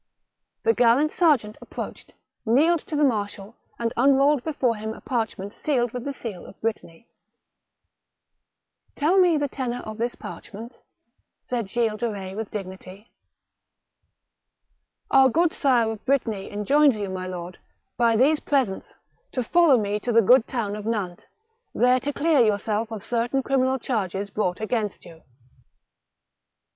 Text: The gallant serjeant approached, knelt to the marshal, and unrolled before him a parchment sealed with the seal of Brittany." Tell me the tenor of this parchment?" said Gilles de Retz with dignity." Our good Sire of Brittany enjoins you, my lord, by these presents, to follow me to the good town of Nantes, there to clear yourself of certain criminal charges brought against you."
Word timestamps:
The 0.63 0.73
gallant 0.73 1.11
serjeant 1.11 1.59
approached, 1.61 2.15
knelt 2.43 2.81
to 2.87 2.95
the 2.95 3.03
marshal, 3.03 3.55
and 3.77 3.93
unrolled 3.95 4.43
before 4.43 4.75
him 4.75 4.95
a 4.95 4.99
parchment 5.01 5.53
sealed 5.63 5.91
with 5.91 6.05
the 6.05 6.11
seal 6.11 6.47
of 6.47 6.59
Brittany." 6.59 7.07
Tell 8.95 9.19
me 9.19 9.37
the 9.37 9.47
tenor 9.47 9.81
of 9.85 9.99
this 9.99 10.15
parchment?" 10.15 10.79
said 11.47 11.69
Gilles 11.69 11.97
de 11.97 12.09
Retz 12.09 12.35
with 12.35 12.49
dignity." 12.49 13.11
Our 15.11 15.29
good 15.29 15.53
Sire 15.53 15.91
of 15.91 16.03
Brittany 16.03 16.49
enjoins 16.49 16.97
you, 16.97 17.07
my 17.07 17.27
lord, 17.27 17.59
by 17.95 18.15
these 18.15 18.39
presents, 18.39 18.95
to 19.33 19.43
follow 19.43 19.77
me 19.77 19.99
to 19.99 20.11
the 20.11 20.23
good 20.23 20.47
town 20.47 20.75
of 20.75 20.83
Nantes, 20.87 21.27
there 21.75 21.99
to 21.99 22.11
clear 22.11 22.39
yourself 22.39 22.89
of 22.89 23.03
certain 23.03 23.43
criminal 23.43 23.77
charges 23.77 24.31
brought 24.31 24.59
against 24.61 25.05
you." 25.05 25.21